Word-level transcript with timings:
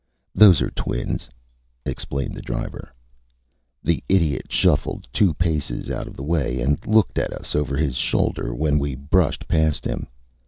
ÂThose 0.35 0.63
are 0.63 0.71
twins,Â 0.71 1.29
explained 1.91 2.33
the 2.33 2.41
driver. 2.41 2.91
The 3.83 4.03
idiot 4.09 4.51
shuffled 4.51 5.07
two 5.13 5.35
paces 5.35 5.91
out 5.91 6.07
of 6.07 6.15
the 6.15 6.23
way 6.23 6.59
and 6.59 6.83
looked 6.87 7.19
at 7.19 7.31
us 7.31 7.53
over 7.53 7.77
his 7.77 7.95
shoulder 7.97 8.51
when 8.51 8.79
we 8.79 8.95
brushed 8.95 9.47
past 9.47 9.85
him. 9.85 10.07